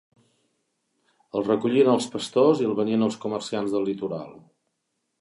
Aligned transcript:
El 1.39 1.45
recollien 1.49 1.93
els 1.93 2.09
pastors 2.15 2.65
i 2.65 2.69
el 2.71 2.75
venien 2.83 3.09
als 3.11 3.23
comerciants 3.27 3.77
del 3.79 3.89
litoral. 3.93 4.39